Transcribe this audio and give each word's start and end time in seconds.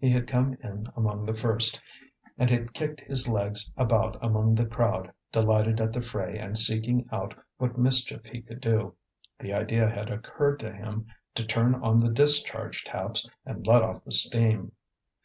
He 0.00 0.10
had 0.10 0.26
come 0.26 0.54
in 0.64 0.88
among 0.96 1.24
the 1.26 1.32
first, 1.32 1.80
and 2.36 2.50
had 2.50 2.72
kicked 2.74 3.02
his 3.02 3.28
legs 3.28 3.70
about 3.76 4.18
among 4.20 4.56
the 4.56 4.66
crowd, 4.66 5.12
delighted 5.30 5.80
at 5.80 5.92
the 5.92 6.00
fray 6.00 6.36
and 6.36 6.58
seeking 6.58 7.08
out 7.12 7.34
what 7.56 7.78
mischief 7.78 8.24
he 8.24 8.42
could 8.42 8.60
do; 8.60 8.96
the 9.38 9.52
idea 9.54 9.88
had 9.88 10.10
occurred 10.10 10.58
to 10.58 10.72
him 10.72 11.06
to 11.36 11.46
turn 11.46 11.76
on 11.76 11.98
the 12.00 12.10
discharge 12.10 12.82
taps 12.82 13.28
and 13.46 13.64
let 13.64 13.82
off 13.84 14.02
the 14.02 14.10
steam. 14.10 14.72